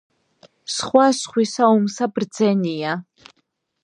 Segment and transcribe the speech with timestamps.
[0.75, 2.95] სხვა სხვისა ომსა ბრძენია;